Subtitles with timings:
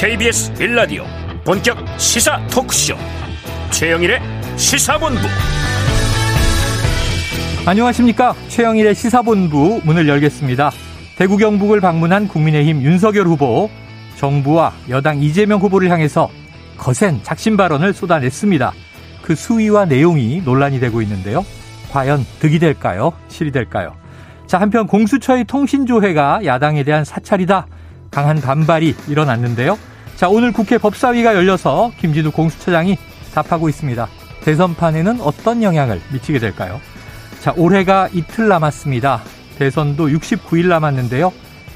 [0.00, 1.04] KBS 빌라디오
[1.44, 2.94] 본격 시사 토크쇼.
[3.72, 4.20] 최영일의
[4.56, 5.18] 시사본부.
[7.66, 8.32] 안녕하십니까?
[8.46, 10.70] 최영일의 시사본부 문을 열겠습니다.
[11.16, 13.68] 대구 경북을 방문한 국민의힘 윤석열 후보
[14.14, 16.30] 정부와 여당 이재명 후보를 향해서
[16.76, 18.72] 거센 작심 발언을 쏟아냈습니다.
[19.22, 21.44] 그 수위와 내용이 논란이 되고 있는데요.
[21.90, 23.14] 과연 득이 될까요?
[23.26, 23.96] 실이 될까요?
[24.46, 27.66] 자 한편 공수처의 통신조회가 야당에 대한 사찰이다.
[28.12, 29.76] 강한 반발이 일어났는데요.
[30.18, 32.98] 자, 오늘 국회 법사위가 열려서 김진우 공수처장이
[33.32, 34.08] 답하고 있습니다.
[34.40, 36.80] 대선판에는 어떤 영향을 미치게 될까요?
[37.38, 39.22] 자, 올해가 이틀 남았습니다.
[39.60, 41.32] 대선도 69일 남았는데요.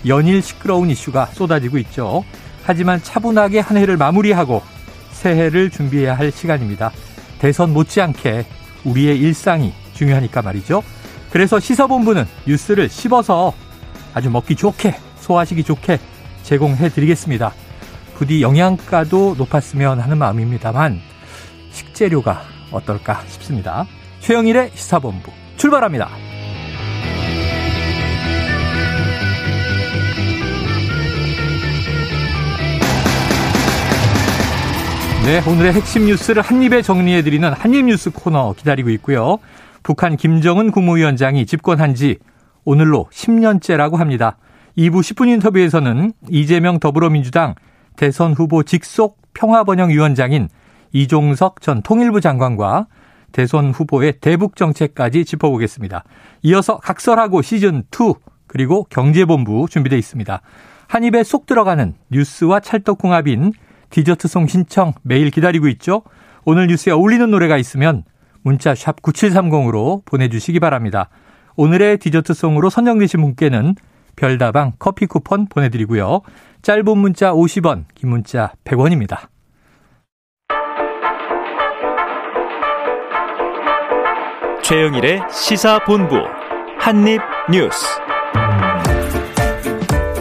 [0.09, 2.25] 연일 시끄러운 이슈가 쏟아지고 있죠.
[2.65, 4.61] 하지만 차분하게 한 해를 마무리하고
[5.13, 6.91] 새해를 준비해야 할 시간입니다.
[7.39, 8.45] 대선 못지않게
[8.83, 10.83] 우리의 일상이 중요하니까 말이죠.
[11.31, 13.55] 그래서 시사본부는 뉴스를 씹어서
[14.15, 16.01] 아주 먹기 좋게, 소화하시기 좋게
[16.43, 17.53] 제공해 드리겠습니다.
[18.23, 21.01] 부디 영양가도 높았으면 하는 마음입니다만
[21.73, 23.85] 식재료가 어떨까 싶습니다.
[24.21, 26.09] 최영일의 시사본부 출발합니다.
[35.27, 39.39] 네, 오늘의 핵심 뉴스를 한입에 정리해드리는 한입뉴스 코너 기다리고 있고요.
[39.83, 42.19] 북한 김정은 국무위원장이 집권한 지
[42.65, 44.37] 오늘로 10년째라고 합니다.
[44.79, 47.57] 2부 10분 인터뷰에서는 이재명 더불어민주당
[47.97, 50.49] 대선 후보 직속 평화번영위원장인
[50.93, 52.87] 이종석 전 통일부 장관과
[53.33, 56.05] 대선 후보의 대북 정책까지 짚어보겠습니다.
[56.43, 60.43] 이어서 각설하고 시즌2 그리고 경제본부 준비되어 있습니다.
[60.87, 63.53] 한 입에 쏙 들어가는 뉴스와 찰떡궁합인
[63.89, 66.03] 디저트송 신청 매일 기다리고 있죠.
[66.45, 68.05] 오늘 뉴스에 어울리는 노래가 있으면
[68.43, 71.09] 문자 샵 9730으로 보내주시기 바랍니다.
[71.57, 73.75] 오늘의 디저트송으로 선정되신 분께는
[74.17, 76.21] 별다방 커피 쿠폰 보내드리고요.
[76.63, 79.29] 짧은 문자 50원, 긴 문자 100원입니다.
[84.63, 86.17] 최영일의 시사본부
[86.79, 87.87] 한입뉴스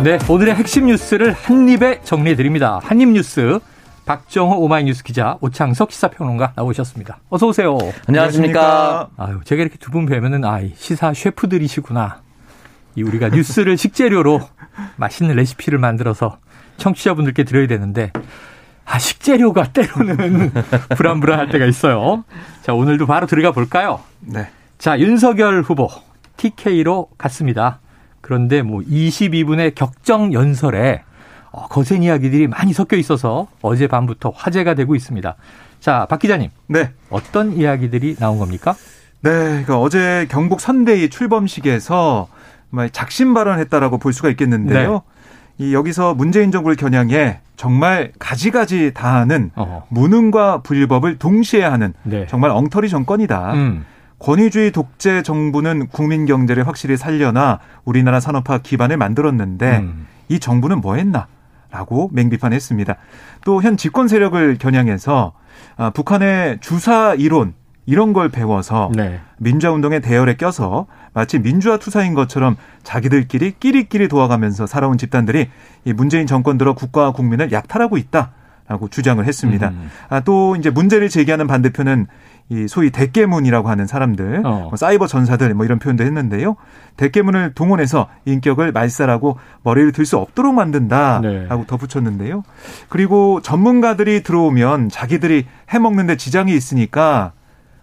[0.03, 2.79] 네, 오늘의 핵심 뉴스를 한입에 정리해드립니다.
[2.84, 3.59] 한입뉴스
[4.06, 7.19] 박정호 오마이뉴스 기자 오창석 시사평론가 나오셨습니다.
[7.29, 7.78] 어서 오세요.
[8.08, 9.09] 안녕하십니까.
[9.16, 12.22] 아유, 제가 이렇게 두 분 뵈면은 아, 시사 셰프들이시구나.
[12.96, 14.41] 이 우리가 뉴스를 식재료로
[14.97, 16.38] 맛있는 레시피를 만들어서
[16.78, 18.12] 청취자분들께 드려야 되는데
[18.85, 20.52] 아 식재료가 때로는
[20.97, 22.24] 불안불안할 때가 있어요.
[22.62, 24.02] 자 오늘도 바로 들어가 볼까요?
[24.19, 24.50] 네.
[24.78, 25.88] 자 윤석열 후보
[26.38, 27.79] TK로 갔습니다.
[28.22, 31.03] 그런데 뭐 22분의 격정 연설에
[31.52, 35.35] 어, 거센 이야기들이 많이 섞여 있어서 어제 밤부터 화제가 되고 있습니다.
[35.81, 36.50] 자, 박 기자님.
[36.68, 36.91] 네.
[37.09, 38.73] 어떤 이야기들이 나온 겁니까?
[39.22, 42.28] 네, 그러니까 어제 경북 선대위 출범식에서
[42.92, 44.92] 작심 발언했다라고 볼 수가 있겠는데요.
[45.58, 45.66] 네.
[45.66, 49.84] 이 여기서 문재인 정부를 겨냥해 정말 가지가지 다 하는 어허.
[49.90, 52.26] 무능과 불법을 동시에 하는 네.
[52.28, 53.54] 정말 엉터리 정권이다.
[53.54, 53.86] 음.
[54.18, 60.08] 권위주의 독재 정부는 국민 경제를 확실히 살려나 우리나라 산업화 기반을 만들었는데 음.
[60.30, 61.28] 이 정부는 뭐 했나?
[61.72, 62.96] 라고 맹비판했습니다.
[63.46, 65.34] 또 현 집권 세력을 겨냥해서
[65.78, 67.53] 아, 북한의 주사 이론
[67.86, 69.19] 이런 걸 배워서 네.
[69.38, 75.50] 민주화 운동의 대열에 껴서 마치 민주화 투사인 것처럼 자기들끼리 끼리끼리 도와가면서 살아온 집단들이
[75.86, 79.70] 이 문재인 정권 들어 국가와 국민을 약탈하고 있다라고 주장을 했습니다.
[79.70, 79.90] 음.
[80.09, 82.08] 아, 또 이제 문제를 제기하는 반대표는
[82.50, 84.68] 이 소위 대깨문이라고 하는 사람들, 어.
[84.70, 86.58] 뭐 사이버 전사들 뭐 이런 표현도 했는데요.
[86.97, 91.22] 대깨문을 동원해서 인격을 말살하고 머리를 들 수 없도록 만든다라고
[91.62, 91.68] 네.
[91.68, 92.44] 덧붙였는데요.
[92.90, 97.31] 그리고 전문가들이 들어오면 자기들이 해먹는데 지장이 있으니까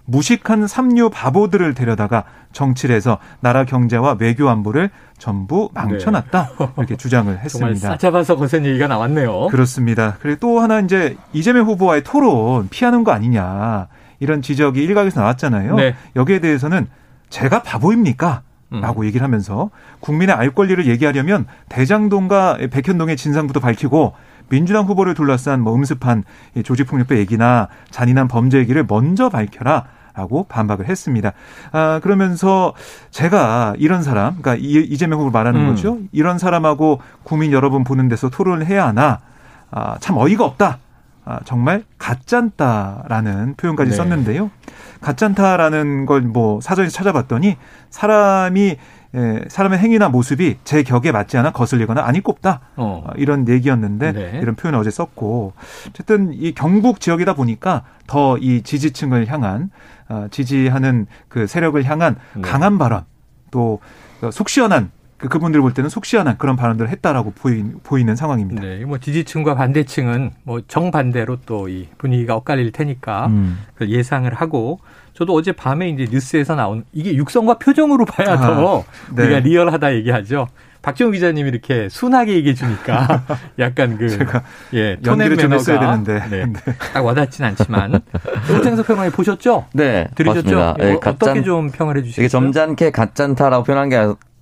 [0.08, 4.88] 무식한 삼류 바보들을 데려다가 정치를 해서 나라 경제와 외교 안보를
[5.18, 6.68] 전부 망쳐놨다 네.
[6.78, 7.74] 이렇게 주장을 했습니다.
[7.74, 9.48] 정말 싸잡아서 거센 얘기가 나왔네요.
[9.48, 10.16] 그렇습니다.
[10.20, 13.88] 그리고 또 하나 이제 이재명 후보와의 토론 피하는 거 아니냐
[14.18, 15.76] 이런 지적이 일각에서 나왔잖아요.
[15.76, 15.94] 네.
[16.16, 16.88] 여기에 대해서는
[17.28, 18.42] 제가 바보입니까?
[18.70, 19.06] 라고 음.
[19.06, 19.70] 얘기를 하면서
[20.00, 24.14] 국민의 알 권리를 얘기하려면 대장동과 백현동의 진상부터 밝히고
[24.50, 26.24] 민주당 후보를 둘러싼 뭐 음습한
[26.64, 29.86] 조직폭력배 얘기나 잔인한 범죄 얘기를 먼저 밝혀라.
[30.18, 31.32] 라고 반박을 했습니다.
[31.70, 32.74] 아, 그러면서
[33.12, 35.66] 제가 이런 사람, 그러니까 이재명 후보를 말하는 음.
[35.68, 35.98] 거죠.
[36.10, 39.20] 이런 사람하고 국민 여러분 보는 데서 토론을 해야 하나,
[39.70, 40.78] 아, 참 어이가 없다.
[41.24, 43.96] 아, 정말 가짠다라는 표현까지 네.
[43.96, 44.50] 썼는데요.
[45.00, 47.56] 가짠다라는 걸 뭐 사전에서 찾아봤더니
[47.90, 48.76] 사람이
[49.14, 53.04] 예, 사람의 행위나 모습이 제 격에 맞지 않아 거슬리거나 아니 꼽다 어.
[53.06, 53.12] 어.
[53.16, 54.38] 이런 얘기였는데 네.
[54.42, 55.54] 이런 표현을 어제 썼고
[55.88, 59.70] 어쨌든 이 경북 지역이다 보니까 더 이 지지층을 향한
[60.08, 62.42] 어, 지지하는 그 세력을 향한 네.
[62.42, 63.04] 강한 발언
[63.50, 63.80] 또
[64.32, 68.62] 속 시원한 그 그분들 볼 때는 속시원한 그런 발언들을 했다라고 보이, 보이 는 상황입니다.
[68.62, 73.58] 네, 뭐 지지층과 반대층은 뭐 정반대로 또 이 분위기가 엇갈릴 테니까 음.
[73.80, 74.78] 예상을 하고
[75.12, 78.84] 저도 어제 밤에 이제 뉴스에서 나온 이게 육성과 표정으로 봐야 아, 더
[79.14, 79.24] 네.
[79.24, 80.46] 우리가 리얼하다 얘기하죠.
[80.80, 83.24] 박정우 기자님이 이렇게 순하게 얘기해 주니까
[83.58, 84.42] 약간 그 제가
[84.74, 86.52] 예, 연기를 좀 했어야 되는데 네, 네.
[86.94, 88.00] 딱 와닿진 않지만
[88.56, 89.66] 오창석 평론가 보셨죠?
[89.74, 90.74] 네, 들으셨죠?
[90.78, 92.24] 네, 어, 어떻게 좀 평을 해주시겠어요?
[92.24, 93.96] 이게 점잖게 가짠타라고 표현한 게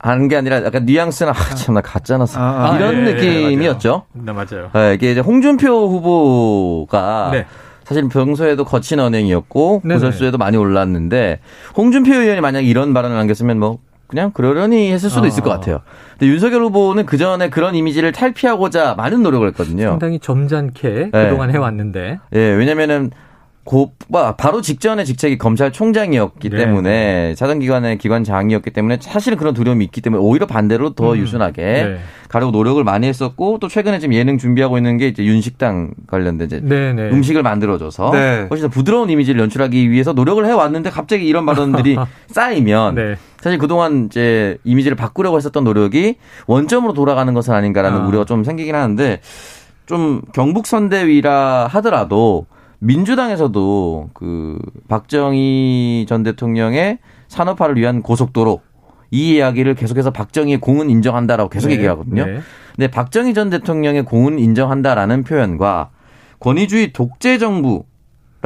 [0.06, 4.04] 하는 게 아니라 약간 뉘앙스는 아, 참나 가짜나서 아, 아, 이런 예, 느낌이었죠.
[4.12, 4.70] 네, 맞아요.
[4.72, 7.46] 네, 이게 이제 홍준표 후보가 네.
[7.84, 11.40] 사실 평소에도 거친 언행이었고 구설수에도 많이 올랐는데
[11.76, 15.26] 홍준표 의원이 만약 이런 발언을 남겼으면 뭐 그냥 그러려니 했을 수도 아.
[15.26, 15.80] 있을 것 같아요.
[16.12, 19.88] 근데 윤석열 후보는 그 전에 그런 이미지를 탈피하고자 많은 노력을 했거든요.
[19.88, 21.24] 상당히 점잖게 네.
[21.24, 22.20] 그동안 해왔는데.
[22.32, 23.10] 예, 네, 왜냐면은
[23.66, 23.90] 고,
[24.38, 26.56] 바로 직전에 직책이 검찰총장이었기 네.
[26.56, 31.18] 때문에 사정기관의 기관장이었기 때문에 사실은 그런 두려움이 있기 때문에 오히려 반대로 더 음.
[31.18, 31.98] 유순하게 네.
[32.28, 36.60] 가려고 노력을 많이 했었고 또 최근에 지금 예능 준비하고 있는 게 이제 윤식당 관련된 이제
[36.62, 37.10] 네, 네.
[37.10, 38.46] 음식을 만들어줘서 네.
[38.48, 41.96] 훨씬 더 부드러운 이미지를 연출하기 위해서 노력을 해왔는데 갑자기 이런 발언들이
[42.30, 43.16] 쌓이면 네.
[43.40, 48.06] 사실 그동안 이제 이미지를 바꾸려고 했었던 노력이 원점으로 돌아가는 것은 아닌가라는 아.
[48.06, 49.20] 우려가 좀 생기긴 하는데
[49.86, 52.46] 좀 경북 선대위라 하더라도
[52.78, 54.58] 민주당에서도 그
[54.88, 58.61] 박정희 전 대통령의 산업화를 위한 고속도로
[59.11, 61.75] 이 이야기를 계속해서 박정희의 공은 인정한다라고 계속 네.
[61.75, 62.26] 얘기하거든요.
[62.26, 62.38] 네.
[62.75, 65.90] 근데 박정희 전 대통령의 공은 인정한다라는 표현과
[66.40, 67.84] 권위주의 독재 정부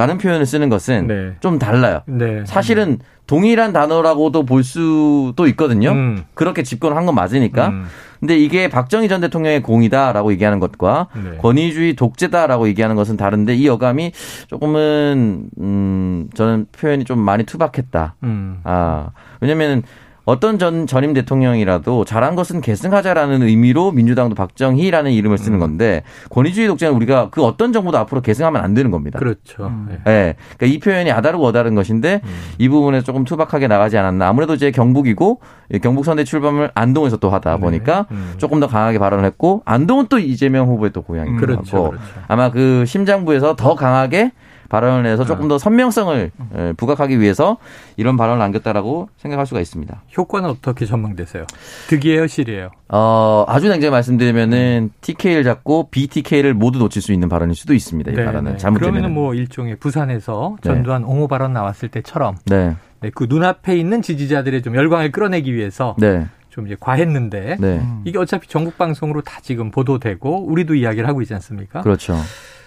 [0.00, 1.32] 라는 표현을 쓰는 것은 네.
[1.40, 2.00] 좀 달라요.
[2.06, 2.42] 네.
[2.46, 5.90] 사실은 동일한 단어라고도 볼 수도 있거든요.
[5.90, 6.24] 음.
[6.32, 7.68] 그렇게 집권한 건 맞으니까.
[7.68, 7.84] 음.
[8.18, 11.36] 근데 이게 박정희 전 대통령의 공이다라고 얘기하는 것과 네.
[11.36, 14.12] 권위주의 독재다라고 얘기하는 것은 다른데 이 어감이
[14.46, 18.14] 조금은 음 저는 표현이 좀 많이 투박했다.
[18.22, 18.60] 음.
[18.64, 19.10] 아
[19.42, 19.82] 왜냐면은
[20.30, 25.60] 어떤 전 전임 대통령이라도 잘한 것은 계승하자라는 의미로 민주당도 박정희라는 이름을 쓰는 음.
[25.60, 29.18] 건데 권위주의 독재는 우리가 그 어떤 정부도 앞으로 계승하면 안 되는 겁니다.
[29.18, 29.66] 그렇죠.
[29.66, 29.88] 음.
[29.88, 29.96] 네.
[30.04, 30.36] 네.
[30.56, 32.30] 그러니까 이 표현이 아다르고 어다른 것인데 음.
[32.58, 34.28] 이 부분에 조금 투박하게 나가지 않았나.
[34.28, 35.40] 아무래도 이제 경북이고
[35.82, 37.60] 경북 선대 출범을 안동에서 또 하다 네.
[37.60, 38.16] 보니까 네.
[38.16, 38.34] 음.
[38.38, 41.40] 조금 더 강하게 발언을 했고 안동은 또 이재명 후보의 또 고향이고 음.
[41.40, 41.90] 그렇죠.
[41.90, 42.04] 그렇죠.
[42.28, 44.30] 아마 그 심장부에서 더 강하게
[44.70, 47.58] 발언을 해서 조금 더 선명성을 예, 부각하기 위해서
[47.96, 50.02] 이런 발언을 남겼다라고 생각할 수가 있습니다.
[50.16, 51.44] 효과는 어떻게 전망되세요?
[51.88, 52.70] 득이에요, 실이에요?
[52.88, 58.12] 어, 아주 냉정히 말씀드리면은 TK를 잡고 BTK를 모두 놓칠 수 있는 발언일 수도 있습니다.
[58.12, 58.58] 이 네, 발언은 네.
[58.58, 58.92] 잘못되면.
[58.94, 60.70] 그러면 뭐 일종의 부산에서 네.
[60.70, 61.08] 전두환 네.
[61.08, 62.76] 옹호 발언 나왔을 때처럼 네.
[63.00, 66.26] 네, 그 눈앞에 있는 지지자들의 좀 열광을 끌어내기 위해서 네.
[66.48, 67.82] 좀 이제 과했는데 네.
[68.04, 71.82] 이게 어차피 전국 방송으로 다 지금 보도되고 우리도 이야기를 하고 있지 않습니까?
[71.82, 72.16] 그렇죠.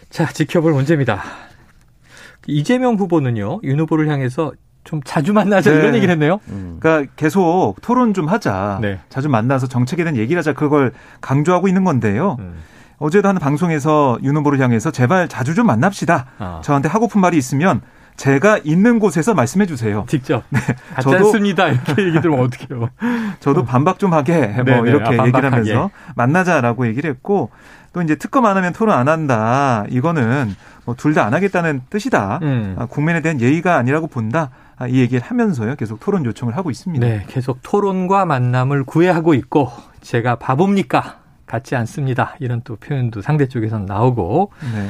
[0.10, 1.22] 자, 지켜볼 문제입니다.
[2.48, 4.54] 이재명 후보는요, 윤 후보를 향해서
[4.84, 5.78] 좀 자주 만나자 네.
[5.78, 6.40] 이런 얘기를 했네요.
[6.50, 6.78] 음.
[6.80, 8.80] 그러니까 계속 토론 좀 하자.
[8.82, 9.00] 네.
[9.10, 10.54] 자주 만나서 정책에 대한 얘기를 하자.
[10.54, 10.92] 그걸
[11.22, 12.38] 강조하고 있는 건데요.
[12.40, 12.56] 음.
[12.98, 16.26] 어제도 한 방송에서 윤 후보를 향해서 제발 자주 좀 만납시다.
[16.38, 16.62] 아.
[16.64, 17.82] 저한테 하고픈 말이 있으면
[18.16, 20.06] 제가 있는 곳에서 말씀해 주세요.
[20.08, 20.44] 직접.
[20.50, 20.60] 네.
[21.02, 22.90] 저도 습니다 이렇게 얘기 들으면 어떡해요.
[23.40, 24.90] 저도 반박 좀 하게 뭐 네네.
[24.90, 27.50] 이렇게 아, 얘기를 하면서 만나자라고 얘기를 했고
[27.92, 29.86] 또 이제 특검 안 하면 토론 안 한다.
[29.90, 30.56] 이거는
[30.86, 32.40] 뭐 둘 다 안 하겠다는 뜻이다.
[32.42, 32.76] 음.
[32.78, 34.50] 아, 국민에 대한 예의가 아니라고 본다.
[34.78, 35.76] 아, 이 얘기를 하면서요.
[35.76, 37.06] 계속 토론 요청을 하고 있습니다.
[37.06, 41.20] 네, 계속 토론과 만남을 구애하고 있고 제가 바보입니까?
[41.46, 42.36] 같지 않습니다.
[42.40, 44.52] 이런 또 표현도 상대 쪽에서는 나오고.
[44.74, 44.90] 네.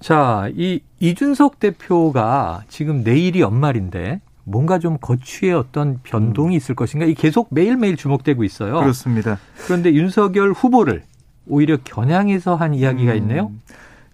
[0.00, 7.06] 자, 이 이준석 대표가 지금 내일이 연말인데 뭔가 좀 거취의 어떤 변동이 있을 것인가?
[7.06, 8.80] 이 계속 매일매일 주목되고 있어요.
[8.80, 9.38] 그렇습니다.
[9.66, 11.04] 그런데 윤석열 후보를
[11.46, 13.16] 오히려 겨냥해서 한 이야기가 음.
[13.18, 13.52] 있네요.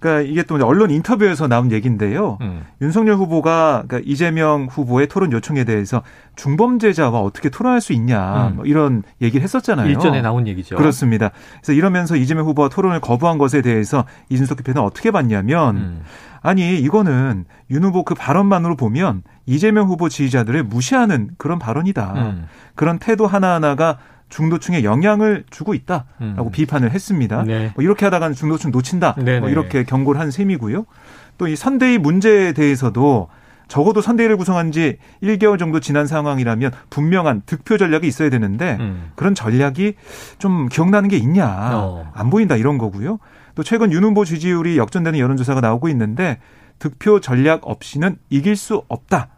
[0.07, 2.39] 그러니까 이게 또 언론 인터뷰에서 나온 얘기인데요.
[2.41, 2.63] 음.
[2.81, 6.03] 윤석열 후보가 그러니까 이재명 후보의 토론 요청에 대해서
[6.37, 8.57] 중범죄자와 어떻게 토론할 수 있냐 음.
[8.57, 9.89] 뭐 이런 얘기를 했었잖아요.
[9.89, 10.77] 일전에 나온 얘기죠.
[10.77, 11.33] 그렇습니다.
[11.57, 16.03] 그래서 이러면서 이재명 후보가 토론을 거부한 것에 대해서 이준석 대표는 어떻게 봤냐면 음.
[16.41, 22.13] 아니 이거는 윤 후보 그 발언만으로 보면 이재명 후보 지지자들을 무시하는 그런 발언이다.
[22.15, 22.47] 음.
[22.77, 26.50] 그런 태도 하나하나가 중도층에 영향을 주고 있다라고 음.
[26.52, 27.45] 비판을 했습니다.
[27.45, 27.73] 네.
[27.75, 29.14] 뭐 이렇게 하다가는 중도층 놓친다.
[29.40, 30.85] 뭐 이렇게 경고를 한 셈이고요.
[31.38, 33.28] 또 이 선대위 문제에 대해서도
[33.68, 39.11] 적어도 선대위를 구성한 지 1개월 정도 지난 상황이라면 분명한 득표 전략이 있어야 되는데 음.
[39.16, 39.95] 그런 전략이
[40.38, 41.47] 좀 기억나는 게 있냐.
[41.75, 42.11] 어.
[42.14, 43.18] 안 보인다 이런 거고요.
[43.54, 46.38] 또 최근 윤 후보 지지율이 역전되는 여론조사가 나오고 있는데
[46.78, 49.28] 득표 전략 없이는 이길 수 없다.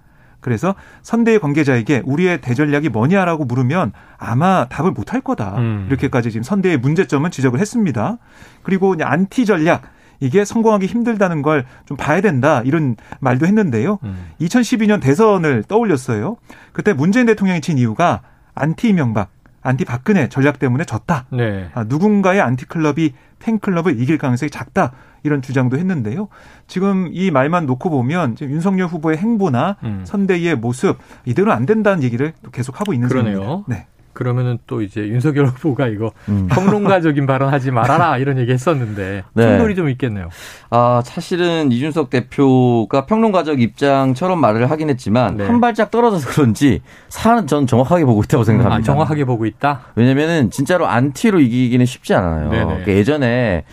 [0.41, 5.57] 그래서 선대위 관계자에게 우리의 대전략이 뭐냐라고 물으면 아마 답을 못 할 거다.
[5.59, 5.87] 음.
[5.89, 8.19] 이렇게까지 지금 선대위 문제점은 지적을 했습니다.
[8.63, 9.83] 그리고 안티 전략
[10.21, 13.99] 이게 성공하기 힘들다는 걸 좀 봐야 된다 이런 말도 했는데요.
[14.03, 14.27] 음.
[14.41, 16.37] 2012년 대선을 떠올렸어요.
[16.73, 18.21] 그때 문재인 대통령이 진 이유가
[18.55, 19.31] 안티 명박
[19.63, 21.27] 안티 박근혜 전략 때문에 졌다.
[21.33, 21.69] 네.
[21.75, 24.93] 아, 누군가의 안티 클럽이 팬클럽을 이길 가능성이 작다.
[25.23, 26.29] 이런 주장도 했는데요.
[26.67, 30.03] 지금 이 말만 놓고 보면 지금 윤석열 후보의 행보나 음.
[30.05, 33.37] 선대위의 모습 이대로 안 된다는 얘기를 또 계속 하고 있는 그러네요.
[33.41, 33.65] 상황입니다.
[33.69, 33.87] 네.
[34.19, 36.49] 그러면은 또 이제 윤석열 후보가 이거 음.
[36.51, 39.43] 평론가적인 발언하지 말아라 이런 얘기 했었는데 네.
[39.43, 40.29] 충돌이 좀 있겠네요.
[40.71, 45.47] 아 사실은 이준석 대표가 평론가적 입장처럼 말을 하긴 했지만 네.
[45.47, 48.81] 한 발짝 떨어져서 그런지 사안은 전 정확하게 보고 있다고 생각합니다.
[48.81, 49.83] 아, 정확하게 보고 있다.
[49.95, 52.49] 왜냐면은 진짜로 안티로 이기기는 쉽지 않아요.
[52.49, 53.65] 그러니까 예전에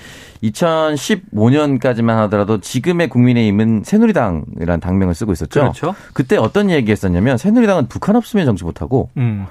[0.44, 5.60] 2015년까지만 하더라도 지금의 국민의힘은 새누리당이라는 당명을 쓰고 있었죠.
[5.60, 5.96] 그렇죠.
[6.14, 9.48] 그때 어떤 얘기했었냐면 새누리당은 북한 없으면 정치 못하고 음.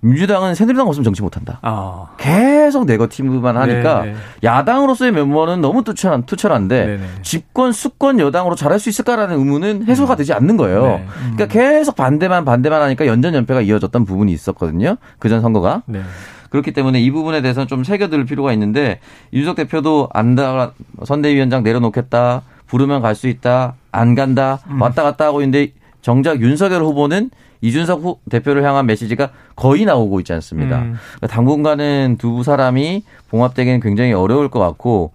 [0.00, 1.58] 민주당은 새누리당 없으면 정치 못한다.
[1.62, 2.06] 아.
[2.18, 4.16] 계속 네거티브만 하니까 네네.
[4.44, 7.02] 야당으로서의 면모는 너무 투철한, 투철한데 네네.
[7.22, 10.16] 집권 수권 여당으로 잘할 수 있을까라는 의문은 해소가 음.
[10.16, 10.82] 되지 않는 거예요.
[10.82, 11.06] 네.
[11.06, 11.32] 음.
[11.36, 14.96] 그러니까 계속 반대만 반대만 하니까 연전연패가 이어졌던 부분이 있었거든요.
[15.18, 15.82] 그전 선거가.
[15.86, 16.02] 네.
[16.50, 19.00] 그렇기 때문에 이 부분에 대해서는 좀 새겨들 필요가 있는데
[19.32, 20.72] 윤석 대표도 안다
[21.04, 24.80] 선대위원장 내려놓겠다 부르면 갈 수 있다 안 간다 음.
[24.80, 25.72] 왔다 갔다 하고 있는데
[26.02, 27.30] 정작 윤석열 후보는
[27.66, 30.78] 이준석 후 대표를 향한 메시지가 거의 나오고 있지 않습니다.
[30.78, 30.94] 음.
[31.16, 35.12] 그러니까 당분간은 두 사람이 봉합되기는 굉장히 어려울 것 같고,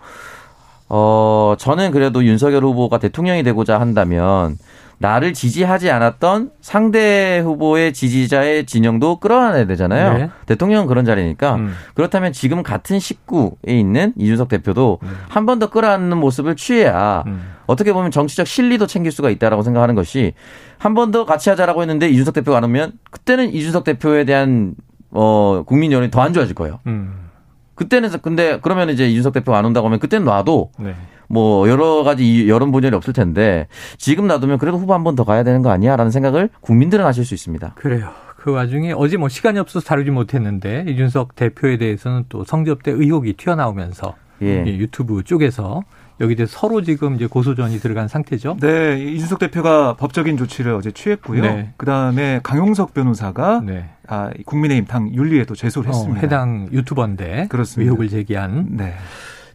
[0.90, 4.58] 어, 저는 그래도 윤석열 후보가 대통령이 되고자 한다면
[5.02, 10.18] 나를 지지하지 않았던 상대 후보의 지지자의 진영도 끌어안아야 되잖아요.
[10.18, 10.30] 네.
[10.46, 11.74] 대통령은 그런 자리니까 음.
[11.96, 15.18] 그렇다면 지금 같은 식구에 있는 이준석 대표도 음.
[15.28, 17.42] 한번 더 끌어안는 모습을 취해야 음.
[17.66, 20.34] 어떻게 보면 정치적 실리도 챙길 수가 있다라고 생각하는 것이
[20.78, 24.76] 한 번 더 같이 하자라고 했는데 이준석 대표가 안 오면 그때는 이준석 대표에 대한
[25.10, 26.80] 어 국민 여론이 더 안 좋아질 거예요.
[26.86, 27.28] 음.
[27.74, 30.96] 그때는 근데 그러면 이제 이준석 대표가 안 온다고 하면 그때는 놔도 네.
[31.32, 35.44] 뭐 여러 가지 여론 분열이 없을 텐데 지금 놔두면 그래도 후보 한 번 더 가야
[35.44, 37.74] 되는 거 아니야라는 생각을 국민들은 하실 수 있습니다.
[37.76, 38.10] 그래요.
[38.38, 44.16] 그 와중에 어제 뭐 시간이 없어서 다루지 못했는데 이준석 대표에 대해서는 또 성접대 의혹이 튀어나오면서
[44.42, 44.66] 예.
[44.66, 45.84] 유튜브 쪽에서
[46.20, 48.58] 여기 대 서로 지금 이제 고소전이 들어간 상태죠.
[48.60, 51.42] 네, 이준석 대표가 법적인 조치를 어제 취했고요.
[51.42, 51.74] 네.
[51.78, 53.90] 그 다음에 강용석 변호사가 네.
[54.08, 56.20] 아, 국민의힘 당 윤리에도 제소를 어, 했습니다.
[56.20, 57.88] 어, 해당 유튜버인데 그렇습니다.
[57.88, 58.68] 의혹을 제기한.
[58.72, 58.94] 네.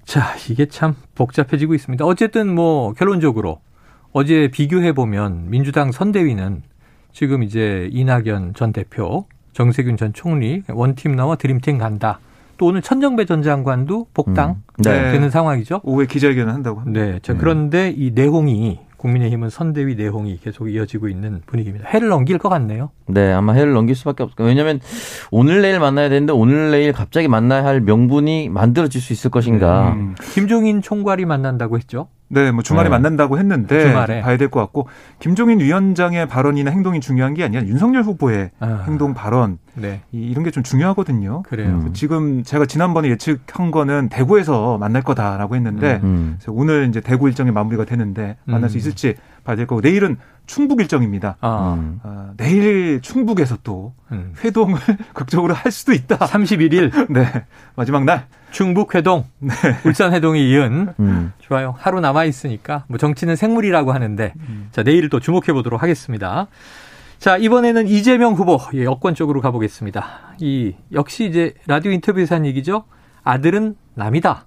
[0.07, 2.05] 자, 이게 참 복잡해지고 있습니다.
[2.07, 3.61] 어쨌든 뭐 결론적으로
[4.13, 6.63] 어제 비교해 보면 민주당 선대위는
[7.13, 12.21] 지금 이제 이낙연 전 대표, 정세균 전 총리 원팀 나와 드림팀 간다.
[12.57, 14.83] 또 오늘 천정배 전 장관도 복당 음.
[14.83, 15.13] 네.
[15.13, 15.81] 되는 상황이죠.
[15.83, 17.01] 오후에 기자회견을 한다고 합니다.
[17.01, 17.19] 네.
[17.21, 21.89] 자, 그런데 이 내홍이 국민의힘은 선대위 내홍이 계속 이어지고 있는 분위기입니다.
[21.89, 22.91] 해를 넘길 것 같네요.
[23.07, 24.49] 네, 아마 해를 넘길 수밖에 없을 거예요.
[24.49, 24.81] 왜냐하면
[25.31, 29.93] 오늘 내일 만나야 되는데 오늘 내일 갑자기 만나야 할 명분이 만들어질 수 있을 것인가.
[29.93, 30.15] 음.
[30.33, 32.09] 김종인 총괄이 만난다고 했죠.
[32.29, 32.91] 네, 뭐 주말에 네.
[32.91, 34.21] 만난다고 했는데 주말에.
[34.21, 34.89] 봐야 될 것 같고
[35.21, 38.85] 김종인 위원장의 발언이나 행동이 중요한 게 아니라 윤석열 후보의 아.
[38.87, 40.01] 행동 발언 네.
[40.13, 41.43] 이 런 게 좀 중요하거든요.
[41.43, 41.69] 그래요.
[41.87, 41.91] 음.
[41.93, 46.39] 지금 제가 지난번에 예측한 거는 대구에서 만날 거다라고 했는데 음.
[46.49, 48.79] 오늘 이제 대구 일정이 마무리가 되는데 만날 수 음.
[48.79, 49.15] 있을지
[49.45, 51.37] 봐야 될 거고 내일은 충북 일정입니다.
[51.41, 51.77] 아.
[52.03, 54.33] 어, 내일 충북에서 또 음.
[54.43, 54.79] 회동을
[55.15, 56.17] 극적으로 할 수도 있다.
[56.19, 57.11] 31일.
[57.13, 57.45] 네.
[57.75, 58.27] 마지막 날.
[58.51, 59.25] 충북 회동.
[59.39, 59.53] 네.
[59.85, 60.95] 울산 회동이 이은.
[60.99, 61.33] 음.
[61.41, 61.75] 좋아요.
[61.79, 64.69] 하루 남아 있으니까 뭐 정치는 생물이라고 하는데 음.
[64.73, 66.47] 자, 내일 또 주목해 보도록 하겠습니다.
[67.19, 70.37] 자, 이번에는 이재명 후보 예, 여권 쪽으로 가보겠습니다.
[70.41, 72.85] 이 역시 이제 라디오 인터뷰에서 한 얘기죠.
[73.25, 74.47] 아들은 남이다.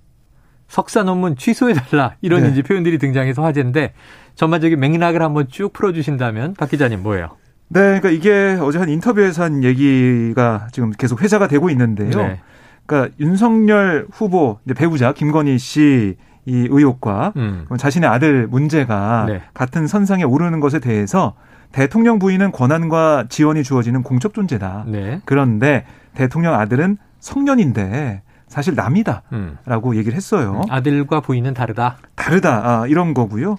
[0.70, 2.16] 석사 논문 취소해달라.
[2.22, 2.50] 이런 네.
[2.50, 3.94] 이제 표현들이 등장해서 화제인데
[4.36, 7.32] 전반적인 맥락을 한번 쭉 풀어주신다면 박 기자님 뭐예요?
[7.68, 12.10] 네, 그러니까 이게 어제 한 인터뷰에서 한 얘기가 지금 계속 회자가 되고 있는데요.
[12.10, 12.40] 네.
[12.86, 16.16] 그러니까 윤석열 후보 배우자 김건희 씨
[16.50, 17.68] 이 의혹과 음.
[17.78, 19.42] 자신의 아들 문제가 네.
[19.54, 21.36] 같은 선상에 오르는 것에 대해서
[21.72, 24.86] 대통령 부인은 권한과 지원이 주어지는 공적 존재다.
[24.88, 25.22] 네.
[25.26, 25.86] 그런데
[26.16, 29.96] 대통령 아들은 성년인데 사실 남이다라고 음.
[29.96, 30.64] 얘기를 했어요.
[30.70, 31.98] 아들과 부인은 다르다.
[32.16, 32.82] 다르다.
[32.82, 33.58] 아, 이런 거고요.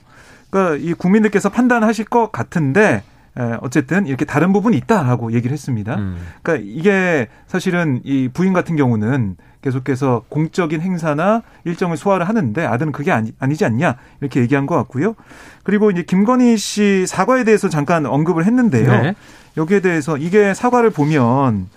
[0.51, 3.03] 그러니까 이 국민들께서 판단하실 것 같은데
[3.61, 5.95] 어쨌든 이렇게 다른 부분이 있다라고 얘기를 했습니다.
[5.95, 6.19] 음.
[6.43, 13.13] 그러니까 이게 사실은 이 부인 같은 경우는 계속해서 공적인 행사나 일정을 소화를 하는데 아들은 그게
[13.13, 15.15] 아니, 아니지 않냐 이렇게 얘기한 것 같고요.
[15.63, 18.91] 그리고 이제 김건희 씨 사과에 대해서 잠깐 언급을 했는데요.
[18.91, 19.15] 네.
[19.57, 21.69] 여기에 대해서 이게 사과를 보면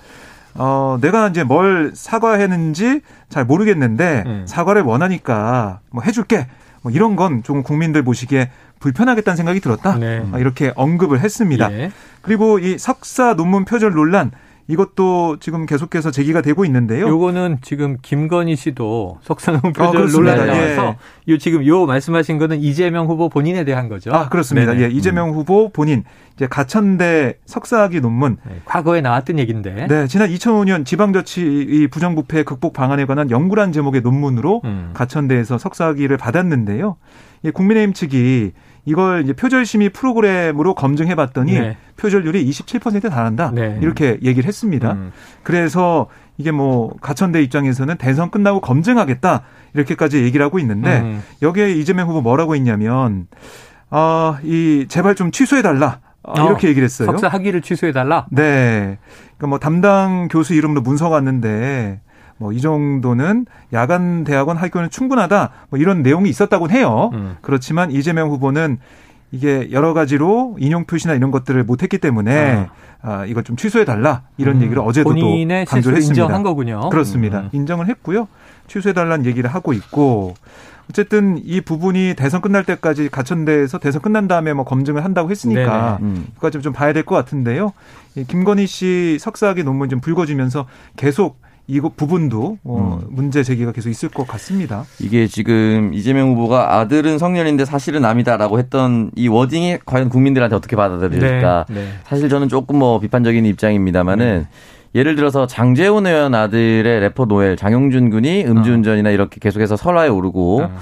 [0.56, 4.44] 어, 내가 이제 뭘 사과했는지 잘 모르겠는데 음.
[4.48, 6.48] 사과를 원하니까 뭐 해줄게.
[6.82, 9.98] 뭐 이런 건좀 국민들 보시기에 불편하겠다는 생각이 들었다.
[9.98, 10.24] 네.
[10.34, 11.72] 아, 이렇게 언급을 했습니다.
[11.72, 11.92] 예.
[12.22, 14.32] 그리고 이 석사 논문 표절 논란
[14.68, 17.08] 이것도 지금 계속해서 제기가 되고 있는데요.
[17.08, 20.96] 요거는 지금 김건희 씨도 석상훈 표절 아, 논란이 나와서
[21.28, 21.34] 예.
[21.34, 24.14] 요 지금 요 말씀하신 거는 이재명 후보 본인에 대한 거죠.
[24.14, 24.74] 아 그렇습니다.
[24.74, 24.86] 네네.
[24.86, 25.34] 예, 이재명 음.
[25.34, 26.04] 후보 본인
[26.36, 29.88] 이제 가천대 석사학위 논문 네, 과거에 나왔던 얘기인데.
[29.88, 34.92] 네, 지난 2005년 지방자치 부정부패 극복 방안에 관한 연구란 제목의 논문으로 음.
[34.94, 36.96] 가천대에서 석사학위를 받았는데요.
[37.46, 38.54] 예, 국민의힘 측이
[38.86, 41.78] 이걸 이제 표절심의 프로그램으로 검증해 봤더니 네.
[41.98, 43.52] 표절률이 27%에 달한다.
[43.54, 43.80] 네.
[43.82, 44.94] 이렇게 얘기를 했습니다.
[44.94, 45.12] 음.
[45.42, 49.44] 그래서 이게 뭐 가천대 입장에서는 대선 끝나고 검증하겠다.
[49.74, 51.24] 이렇게까지 얘기를 하고 있는데 음.
[51.42, 53.28] 여기에 이재명 후보 뭐라고 했냐면
[53.90, 56.00] 아, 이 제발 좀 취소해 달라.
[56.24, 57.06] 아, 어, 이렇게 얘기를 했어요.
[57.06, 58.26] 석사 학위를 취소해 달라.
[58.32, 58.98] 네.
[59.38, 62.02] 그러니까 뭐 담당 교수 이름으로 문서가 왔는데
[62.38, 65.50] 뭐 이 정도는 야간 대학원 학교는 충분하다.
[65.70, 67.10] 뭐 이런 내용이 있었다고는 해요.
[67.14, 67.38] 음.
[67.42, 68.78] 그렇지만 이재명 후보는
[69.32, 72.70] 이게 여러 가지로 인용 표시나 이런 것들을 못했기 때문에 아.
[73.02, 74.62] 아, 이걸 좀 취소해 달라 이런 음.
[74.62, 75.16] 얘기를 어제도 또
[75.66, 76.24] 강조를 했습니다.
[76.24, 76.90] 인정한 거군요.
[76.90, 77.40] 그렇습니다.
[77.42, 77.50] 음.
[77.52, 78.28] 인정을 했고요.
[78.68, 80.36] 취소해 달라는 얘기를 하고 있고
[80.90, 86.28] 어쨌든 이 부분이 대선 끝날 때까지 가천대에서 대선 끝난 다음에 뭐 검증을 한다고 했으니까 음.
[86.36, 87.74] 그거 좀 봐야 될 것 같은데요.
[88.28, 93.08] 김건희 씨 석사학위 논문 좀 불거지면서 계속 이거 부분도 어, 음.
[93.10, 94.84] 문제 제기가 계속 있을 것 같습니다.
[95.00, 101.66] 이게 지금 이재명 후보가 아들은 성년인데 사실은 남이다라고 했던 이 워딩이 과연 국민들한테 어떻게 받아들일까?
[101.70, 101.88] 네, 네.
[102.04, 104.48] 사실 저는 조금 뭐 비판적인 입장입니다만은 네.
[104.96, 110.78] 예를 들어서 장재훈 의원 아들의 래퍼 노엘 장용준 군이 음주운전이나 이렇게 계속해서 설화에 오르고 어.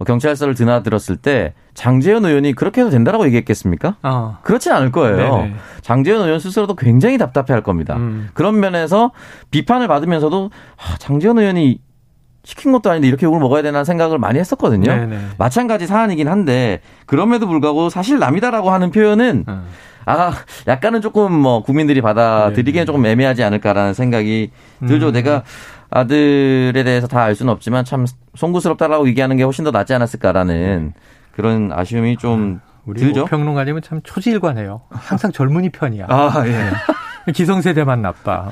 [0.00, 3.96] 뭐 경찰서를 드나들었을 때 장재현 의원이 그렇게 해도 된다라고 얘기했겠습니까?
[4.02, 4.38] 어.
[4.42, 5.16] 그렇진 않을 거예요.
[5.16, 5.54] 네네.
[5.82, 7.96] 장재현 의원 스스로도 굉장히 답답해할 겁니다.
[7.96, 8.30] 음.
[8.32, 9.12] 그런 면에서
[9.50, 11.80] 비판을 받으면서도 아, 장재현 의원이
[12.44, 14.90] 시킨 것도 아닌데 이렇게 욕을 먹어야 되나 생각을 많이 했었거든요.
[14.90, 15.18] 네네.
[15.36, 19.66] 마찬가지 사안이긴 한데 그럼에도 불구하고 사실 남이다라고 하는 표현은 음.
[20.06, 20.32] 아
[20.66, 24.50] 약간은 조금 뭐 국민들이 받아들이기엔 조금 애매하지 않을까라는 생각이
[24.86, 25.08] 들죠.
[25.08, 25.12] 음.
[25.12, 25.42] 내가
[25.90, 30.92] 아들에 대해서 다 알 수는 없지만 참 송구스럽다라고 얘기하는 게 훨씬 더 낫지 않았을까라는
[31.32, 33.24] 그런 아쉬움이 좀 우리 들죠.
[33.26, 34.82] 평론가님은 참 초지일관해요.
[34.90, 36.06] 항상 젊은이 편이야.
[36.08, 37.32] 아 예.
[37.32, 38.48] 기성세대만 나빠.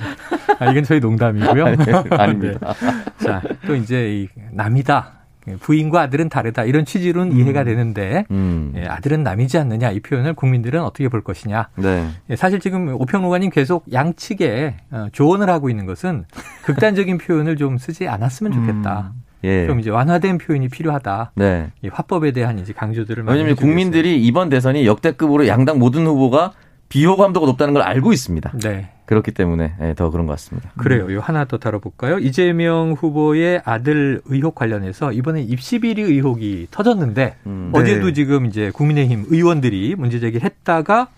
[0.60, 1.64] 아, 이건 저희 농담이고요.
[2.18, 2.74] 아닙니다.
[3.18, 3.24] 네.
[3.24, 5.12] 자, 또 이제 이 남이다.
[5.48, 7.40] 예, 부인과 아들은 다르다 이런 취지로는 음.
[7.40, 8.72] 이해가 되는데 음.
[8.76, 11.68] 예, 아들은 남이지 않느냐 이 표현을 국민들은 어떻게 볼 것이냐.
[11.76, 12.08] 네.
[12.30, 16.24] 예, 사실 지금 오평로가님 계속 양측에 어, 조언을 하고 있는 것은
[16.64, 19.12] 극단적인 표현을 좀 쓰지 않았으면 좋겠다.
[19.14, 19.22] 음.
[19.44, 19.66] 예.
[19.66, 21.32] 좀 이제 완화된 표현이 필요하다.
[21.36, 21.70] 네.
[21.82, 26.52] 이 화법에 대한 이제 강조들을 왜냐하면 국민들이 이번 대선이 역대급으로 양당 모든 후보가
[26.88, 28.52] 비호감도가 높다는 걸 알고 있습니다.
[28.62, 28.90] 네.
[29.08, 30.70] 그렇기 때문에 네, 더 그런 것 같습니다.
[30.76, 31.10] 그래요.
[31.14, 32.18] 요 하나 더 다뤄볼까요?
[32.18, 37.80] 이재명 후보의 아들 의혹 관련해서 이번에 입시 비리 의혹이 터졌는데 음, 네.
[37.80, 41.08] 어제도 지금 이제 국민의힘 의원들이 문제 제기를 했다가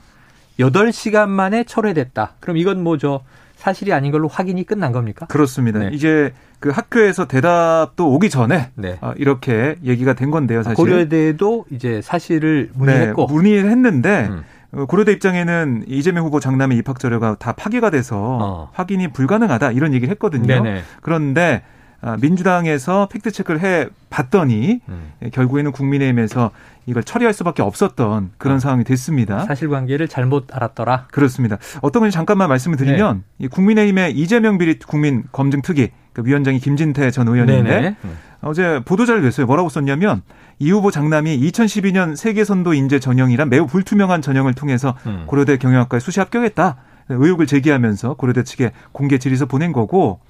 [0.60, 2.34] 8시간 만에 철회됐다.
[2.38, 3.22] 그럼 이건 뭐죠?
[3.56, 5.26] 사실이 아닌 걸로 확인이 끝난 겁니까?
[5.26, 5.80] 그렇습니다.
[5.80, 5.90] 네.
[5.92, 8.98] 이제 그 학교에서 대답도 오기 전에 네.
[9.00, 10.76] 아, 이렇게 얘기가 된 건데요, 사실.
[10.76, 14.44] 고려대도 이제 사실을 문의했고 네, 문의를 했는데 음.
[14.72, 18.70] 어, 고려대 입장에는 이재명 후보 장남의 입학 자료가 다 파기가 돼서 어.
[18.72, 20.46] 확인이 불가능하다 이런 얘기를 했거든요.
[20.46, 20.82] 네네.
[21.00, 21.62] 그런데
[22.02, 25.12] 아, 민주당에서 팩트 체크를 해 봤더니 음.
[25.22, 26.50] 예, 결국에는 국민의힘에서
[26.86, 28.58] 이걸 처리할 수밖에 없었던 그런 어.
[28.58, 29.40] 상황이 됐습니다.
[29.40, 31.08] 사실관계를 잘못 알았더라.
[31.10, 31.58] 그렇습니다.
[31.82, 33.48] 어떤 건지 잠깐만 말씀을 드리면 네.
[33.48, 37.96] 국민의힘의 이재명 비리 국민 검증 특위 그 위원장이 김진태 전 의원인데 네네.
[38.04, 38.18] 음.
[38.40, 39.46] 어제 보도자료 냈어요.
[39.46, 40.22] 뭐라고 썼냐면
[40.60, 45.24] 이 후보 장남이 2012년 세계선도 인재 전형이란 매우 불투명한 전형을 통해서 음.
[45.26, 46.76] 고려대 경영학과에 수시 합격했다.
[47.08, 50.20] 의혹을 제기하면서 고려대 측에 공개 질의서 보낸 거고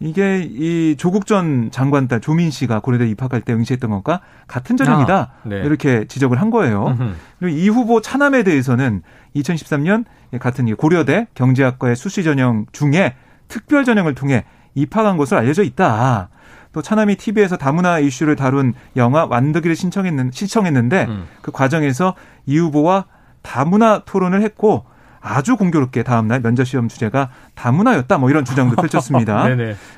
[0.00, 5.14] 이게 이 조국 전 장관 딸 조민 씨가 고려대 입학할 때 응시했던 것과 같은 전형이다.
[5.14, 5.56] 아, 네.
[5.56, 6.86] 이렇게 지적을 한 거예요.
[6.88, 7.14] 음흠.
[7.38, 9.02] 그리고 이 후보 차남에 대해서는
[9.36, 10.04] 2013년
[10.40, 13.14] 같은 고려대 경제학과의 수시 전형 중에
[13.48, 16.30] 특별 전형을 통해 입학한 것으로 알려져 있다.
[16.76, 21.24] 또 차남이 TV에서 다문화 이슈를 다룬 영화 완득이를 신청했는, 신청했는데 음.
[21.40, 23.06] 그 과정에서 이 후보와
[23.40, 24.84] 다문화 토론을 했고
[25.22, 29.46] 아주 공교롭게 다음날 면접 시험 주제가 다문화였다 뭐 이런 주장도 펼쳤습니다.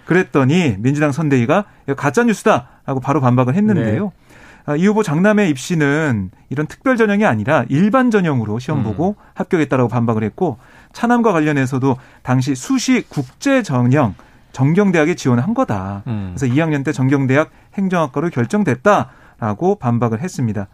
[0.04, 1.64] 그랬더니 민주당 선대위가
[1.96, 4.04] 가짜 뉴스다라고 바로 반박을 했는데요.
[4.04, 4.10] 네.
[4.64, 9.22] 아, 이 후보 장남의 입시는 이런 특별 전형이 아니라 일반 전형으로 시험 보고 음.
[9.34, 10.58] 합격했다라고 반박을 했고
[10.92, 14.14] 차남과 관련해서도 당시 수시 국제 전형
[14.58, 16.02] 정경대학에 지원을 한 거다.
[16.08, 16.34] 음.
[16.36, 20.66] 그래서 2학년 때 정경대학 행정학과로 결정됐다라고 반박을 했습니다.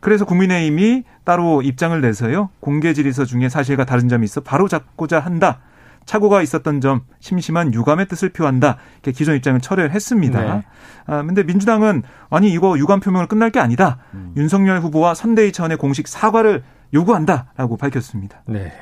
[0.00, 2.50] 그래서 국민의힘이 따로 입장을 내서요.
[2.58, 5.60] 공개 질의서 중에 사실과 다른 점이 있어 바로 잡고자 한다.
[6.06, 8.78] 착오가 있었던 점 심심한 유감의 뜻을 표한다.
[8.94, 10.42] 이렇게 기존 입장을 철회를 했습니다.
[10.42, 10.62] 네.
[11.06, 13.98] 아, 근데 민주당은 아니 이거 유감 표명을 끝날 게 아니다.
[14.14, 14.32] 음.
[14.36, 18.42] 윤석열 후보와 선대위 차원의 공식 사과를 요구한다라고 밝혔습니다.
[18.46, 18.72] 네.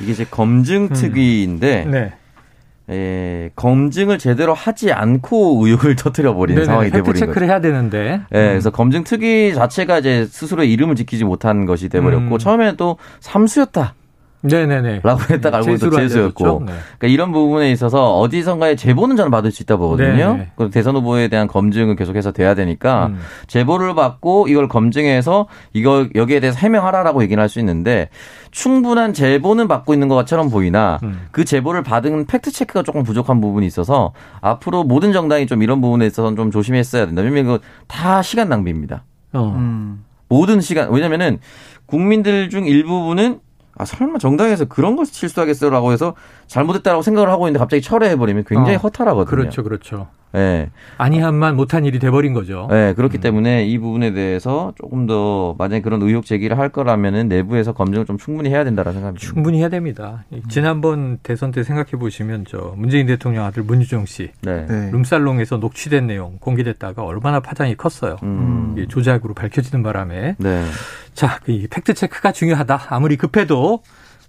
[0.00, 0.88] 이게 이제 검증 음.
[0.94, 1.90] 특위인데 음.
[1.90, 2.14] 네.
[2.90, 7.26] 예, 검증을 제대로 하지 않고 의혹을 터뜨려 버린 상황이 돼 버린 거죠.
[7.26, 8.20] 체크를 해야 되는데.
[8.32, 12.38] 예, 그래서 검증 특위 자체가 이제 스스로의 이름을 지키지 못한 것이 돼 버렸고 음.
[12.38, 13.94] 처음에는 또 삼수였다.
[14.42, 15.00] 네네네.
[15.02, 16.64] 라고 했다가 알고 보니까 재수였고.
[16.66, 16.72] 네.
[16.98, 20.46] 그러니까 이런 부분에 있어서 어디선가에 제보는 저는 받을 수 있다 보거든요.
[20.56, 23.18] 그 대선 후보에 대한 검증은 계속해서 돼야 되니까 음.
[23.46, 28.08] 제보를 받고 이걸 검증해서 이거 여기에 대해서 해명하라라고 얘기를 할 수 있는데
[28.50, 31.26] 충분한 제보는 받고 있는 것처럼 보이나 음.
[31.32, 36.06] 그 제보를 받은 팩트 체크가 조금 부족한 부분이 있어서 앞으로 모든 정당이 좀 이런 부분에
[36.06, 37.20] 있어서는 좀 조심했어야 된다.
[37.22, 39.04] 왜냐면 이거 다 시간 낭비입니다.
[39.34, 39.54] 어.
[39.56, 40.04] 음.
[40.28, 41.38] 모든 시간 왜냐면은
[41.84, 43.40] 국민들 중 일부분은
[43.76, 46.14] 아 설마 정당에서 그런 걸 실수하겠어라고 해서
[46.46, 49.30] 잘못했다라고 생각을 하고 있는데 갑자기 철회해 버리면 굉장히 어, 허탈하거든요.
[49.30, 50.08] 그렇죠, 그렇죠.
[50.34, 50.38] 예.
[50.38, 50.70] 네.
[50.96, 52.66] 아니한만 못한 일이 돼버린 거죠.
[52.70, 53.20] 네, 그렇기 음.
[53.20, 58.18] 때문에 이 부분에 대해서 조금 더 만약에 그런 의혹 제기를 할 거라면은 내부에서 검증을 좀
[58.18, 59.26] 충분히 해야 된다라는 생각입니다.
[59.26, 60.24] 충분히 해야 됩니다.
[60.48, 64.66] 지난번 대선 때 생각해 보시면 저 문재인 대통령 아들 문유정 씨 네.
[64.66, 64.90] 네.
[64.90, 68.16] 룸살롱에서 녹취된 내용 공개됐다가 얼마나 파장이 컸어요.
[68.22, 68.86] 음.
[68.88, 70.36] 조작으로 밝혀지는 바람에.
[71.14, 71.14] 네.
[71.14, 72.86] 자, 이 fact check가 중요하다.
[72.88, 73.82] 아무리 급해도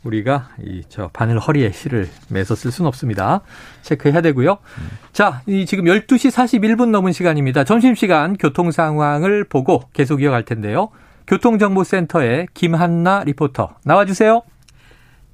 [0.04, 3.41] 우리가 이 저 바늘 허리에 실을 매서 쓸 수는 없습니다.
[3.84, 4.52] 체크해야 되고요.
[4.52, 4.89] 음.
[5.13, 7.63] 자, 이 지금 12시 41분 넘은 시간입니다.
[7.63, 10.89] 점심 시간 교통 상황을 보고 계속 이어갈 텐데요.
[11.28, 14.41] 교통정보센터의 김한나 리포터 나와 주세요.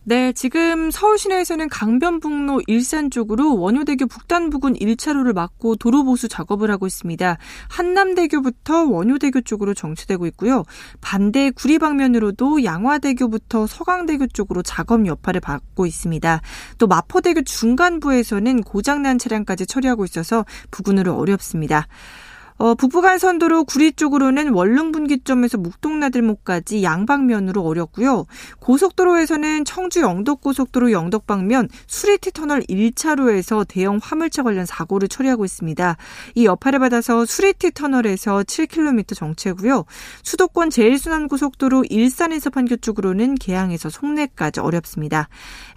[0.09, 6.71] 네, 지금 서울 시내에서는 강변북로 일산 쪽으로 원효대교 북단 부근 1차로를 막고 도로 보수 작업을
[6.71, 7.37] 하고 있습니다.
[7.69, 10.63] 한남대교부터 원효대교 쪽으로 정체되고 있고요.
[10.99, 16.41] 반대 구리 방면으로도 양화대교부터 서강대교 쪽으로 작업 여파를 받고 있습니다.
[16.79, 21.87] 또 마포대교 중간부에서는 고장난 차량까지 처리하고 있어서 부근으로 어렵습니다.
[22.61, 28.25] 어, 북부간 선도로 구리 쪽으로는 원릉분기점에서 묵동나들목까지 양방면으로 어렵고요.
[28.59, 35.95] 고속도로에서는 청주 영덕고속도로 영덕방면 수리티 터널 1차로에서 대형 화물차 관련 사고를 처리하고 있습니다.
[36.35, 39.85] 이 여파를 받아서 수리티 터널에서 7km 정체고요.
[40.23, 45.29] 수도권 제일순환고속도로 일산에서 판교 쪽으로는 개항에서 송내까지 어렵습니다.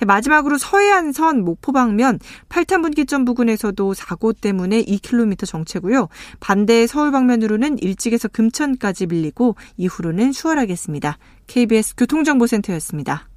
[0.05, 2.19] 마지막으로 서해안선 목포방면
[2.49, 6.09] 8탄 분기점 부근에서도 사고 때문에 2km 정체고요.
[6.41, 11.19] 반대 반대 서울 방면으로는 일찍에서 금천까지 밀리고 이후로는 수월하겠습니다.
[11.47, 13.29] KBS 교통정보센터였습니다.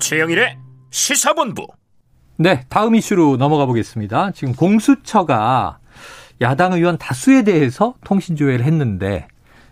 [0.00, 0.58] 최영일의
[0.90, 1.68] 시사본부.
[2.38, 4.32] 네, 다음 이슈로 넘어가 보겠습니다.
[4.32, 5.78] 지금 공수처가
[6.40, 9.28] 야당 의원 다수에 대해서 통신조회를 했는데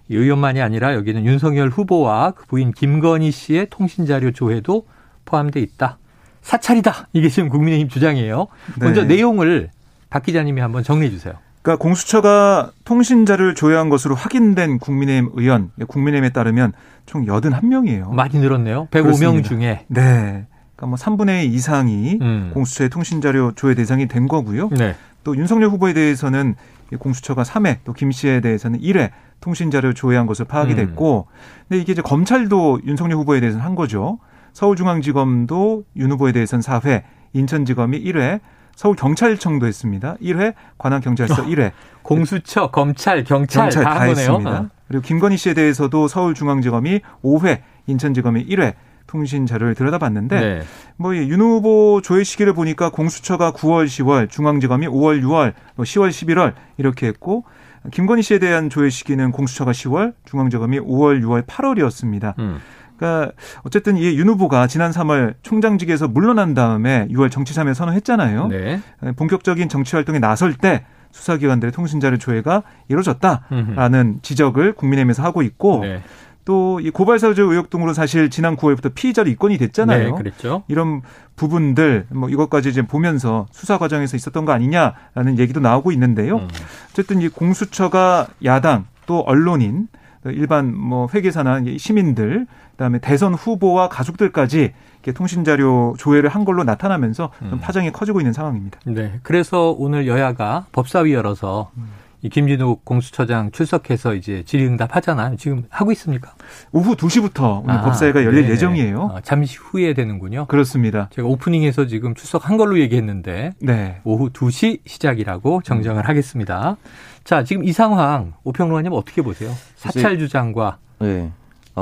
[0.09, 4.87] 의원만이 아니라 여기는 윤석열 후보와 그 부인 김건희 씨의 통신자료 조회도
[5.25, 5.99] 포함돼 있다.
[6.43, 7.09] 사찰이다.
[7.13, 8.47] 이게 지금 국민의힘 주장이에요.
[8.79, 8.85] 네.
[8.87, 9.71] 먼저 내용을
[10.09, 11.35] 박 기자님이 한번 정리해 주세요.
[11.63, 16.73] 그러니까 공수처가 통신자를 조회한 것으로 확인된 국민의힘 의원, 국민의힘에 따르면
[17.07, 18.13] 총 81명이에요.
[18.15, 18.89] 많이 늘었네요.
[18.91, 19.49] 105명 그렇습니다.
[19.49, 19.85] 중에.
[19.89, 20.47] 네.
[20.77, 22.51] 그러니까 뭐 3분의 2 이상이 음.
[22.55, 24.71] 공수처의 통신자료 조회 대상이 된 거고요.
[24.71, 24.95] 네.
[25.23, 26.55] 또 윤석열 후보에 대해서는
[26.99, 29.11] 공수처가 3회, 또 김 씨에 대해서는 1회
[29.43, 30.77] 통신자료 조회한 것을 파악이 음.
[30.77, 31.65] 됐고, 음.
[31.69, 34.19] 근데 이게 이제 검찰도 윤석열 후보에 대해서는 한 거죠.
[34.53, 38.41] 서울중앙지검도 윤 후보에 대해서는 4회, 인천지검이 1회,
[38.77, 40.17] 서울경찰청도 했습니다.
[40.23, 41.73] 1회, 관악경찰서 1회.
[42.03, 44.51] 공수처, 검찰, 경찰, 경찰 다, 다 했습니다.
[44.51, 44.69] 어.
[44.89, 48.75] 그리고 김건희 씨에 대해서도 서울중앙지검이 5회, 인천지검이 1회
[49.07, 50.63] 통신 자료를 들여다봤는데 네.
[50.97, 57.45] 뭐윤 후보 조회 시기를 보니까 공수처가 9월, 10월, 중앙지검이 5월, 6월, 10월, 11월 이렇게 했고
[57.93, 62.39] 김건희 씨에 대한 조회 시기는 공수처가 10월, 중앙지검이 5월, 6월, 8월이었습니다.
[62.39, 62.61] 음.
[63.01, 63.33] 그러니까
[63.63, 68.49] 어쨌든 이 윤 후보가 지난 3월 총장직에서 물러난 다음에 6월 정치 참여 선언했잖아요.
[68.49, 68.81] 네.
[69.17, 74.19] 본격적인 정치 활동에 나설 때 수사기관들의 통신자료 조회가 이루어졌다라는 음흠.
[74.23, 76.03] 지적을 국민의힘에서 하고 있고 네.
[76.45, 80.11] 또이 고발사주 의혹 등으로 사실 지난 9월부터 피의자로 입건이 됐잖아요.
[80.11, 80.65] 네, 그랬죠.
[80.69, 81.03] 이런
[81.37, 86.37] 부분들 뭐 이것까지 이제 보면서 수사 과정에서 있었던 거 아니냐라는 얘기도 나오고 있는데요.
[86.37, 86.49] 음.
[86.91, 89.89] 어쨌든 이 공수처가 야당 또 언론인
[90.25, 92.47] 일반 뭐 회계사나 시민들
[92.81, 94.73] 그다음에 대선 후보와 가족들까지
[95.15, 97.59] 통신 자료 조회를 한 걸로 나타나면서 음.
[97.61, 98.81] 파장이 커지고 있는 상황입니다.
[98.87, 99.21] 네.
[99.23, 101.89] 그래서 오늘 여야가 법사위 열어서 음.
[102.23, 105.37] 이 김진욱 공수처장 출석해서 이제 질의응답 하잖아요.
[105.37, 106.35] 지금 하고 있습니까?
[106.73, 109.13] 오후 2시부터 오늘 아, 법사위가 열릴 네 예정이에요.
[109.15, 110.47] 아, 잠시 후에 되는군요.
[110.47, 111.09] 그렇습니다.
[111.13, 114.01] 제가 오프닝에서 지금 출석한 걸로 얘기했는데 네.
[114.05, 116.09] 오후 2시 시작이라고 정정을 음.
[116.09, 116.77] 하겠습니다.
[117.25, 119.51] 자, 지금 이 상황 오평론가님 어떻게 보세요?
[119.77, 121.33] 사찰 주장과 네.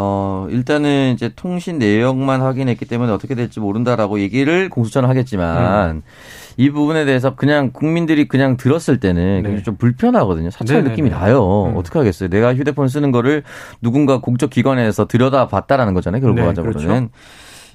[0.01, 6.03] 어, 일단은 이제 통신 내역만 확인했기 때문에 어떻게 될지 모른다라고 얘기를 공수처는 하겠지만 음.
[6.57, 9.63] 이 부분에 대해서 그냥 국민들이 그냥 들었을 때는 네.
[9.65, 10.51] 좀 불편하거든요.
[10.51, 10.91] 사찰 네네네.
[10.91, 11.73] 느낌이 나요.
[11.73, 11.77] 음.
[11.77, 12.29] 어떻게 하겠어요?
[12.29, 13.43] 내가 휴대폰 쓰는 거를
[13.83, 16.21] 누군가 공적 기관에서 들여다 봤다라는 거잖아요.
[16.21, 16.79] 결과적으로는.
[16.79, 17.09] 네, 그렇죠.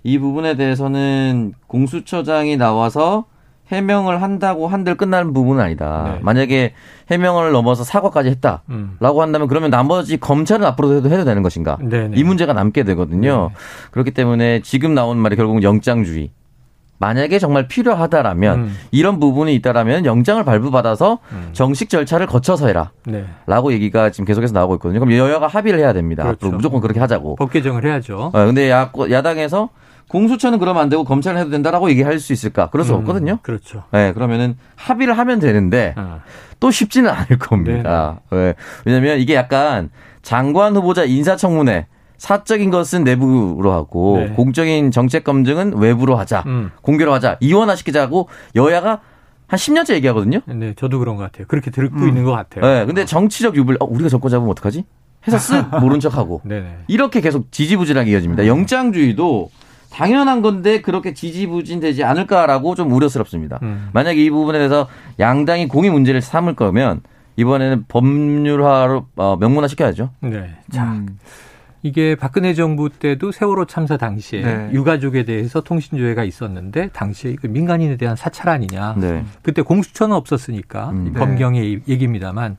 [0.03, 3.25] 이 부분에 대해서는 공수처장이 나와서
[3.71, 6.11] 해명을 한다고 한들 끝나는 부분은 아니다.
[6.15, 6.19] 네.
[6.21, 6.73] 만약에
[7.09, 8.97] 해명을 넘어서 사과까지 했다라고 음.
[8.99, 11.77] 한다면 그러면 나머지 검찰은 앞으로도 해도, 해도 되는 것인가?
[11.81, 12.17] 네네.
[12.17, 13.49] 이 문제가 남게 되거든요.
[13.51, 13.55] 네
[13.91, 16.31] 그렇기 때문에 지금 나온 말이 결국은 영장주의.
[16.99, 18.75] 만약에 정말 필요하다라면 음.
[18.91, 21.49] 이런 부분이 있다라면 영장을 발부받아서 음.
[21.51, 22.91] 정식 절차를 거쳐서 해라.
[23.05, 23.25] 네.
[23.45, 25.01] 라고 얘기가 지금 계속해서 나오고 있거든요.
[25.01, 26.23] 그럼 여야가 합의를 해야 됩니다.
[26.23, 26.37] 그렇죠.
[26.37, 27.35] 앞으로 무조건 그렇게 하자고.
[27.35, 28.31] 법 개정을 해야죠.
[28.33, 29.69] 어, 근데 야, 야당에서
[30.07, 32.69] 공수처는 그러면 안 되고 검찰은 해도 된다라고 얘기할 수 있을까?
[32.69, 33.39] 그럴 수 음, 없거든요.
[33.41, 33.83] 그렇죠.
[33.91, 36.19] 네, 그러면은 합의를 하면 되는데 아.
[36.59, 38.19] 또 쉽지는 않을 겁니다.
[38.31, 38.53] 네.
[38.85, 39.89] 왜냐면 이게 약간
[40.21, 41.87] 장관 후보자 인사청문회
[42.17, 44.29] 사적인 것은 내부로 하고 네.
[44.29, 46.43] 공적인 정책 검증은 외부로 하자.
[46.45, 46.71] 음.
[46.81, 47.37] 공개로 하자.
[47.41, 49.01] 이원화시키자고 여야가
[49.47, 50.39] 한 10년째 얘기하거든요.
[50.45, 51.47] 네, 저도 그런 것 같아요.
[51.47, 52.07] 그렇게 듣고 음.
[52.07, 52.65] 있는 것 같아요.
[52.65, 54.85] 네, 근데 정치적 유불, 어, 우리가 정권 잡으면 어떡하지?
[55.27, 56.41] 해서 쓱 모른 척하고
[56.87, 58.43] 이렇게 계속 지지부진하게 이어집니다.
[58.43, 58.47] 음.
[58.47, 59.49] 영장주의도
[59.93, 63.59] 당연한 건데 그렇게 지지부진되지 않을까라고 좀 우려스럽습니다.
[63.61, 63.89] 음.
[63.93, 64.87] 만약에 이 부분에 대해서
[65.19, 67.01] 양당이 공의 문제를 삼을 거면
[67.35, 70.09] 이번에는 법률화로 어, 명문화 시켜야죠.
[70.21, 70.49] 네.
[70.71, 70.83] 자.
[70.83, 71.19] 음.
[71.85, 74.69] 이게 박근혜 정부 때도 세월호 참사 당시에 네.
[74.71, 78.95] 유가족에 대해서 통신조회가 있었는데 당시에 그 민간인에 대한 사찰 아니냐.
[78.97, 79.25] 네.
[79.41, 81.13] 그때 공수처는 없었으니까 음.
[81.13, 82.55] 검경의 얘기입니다만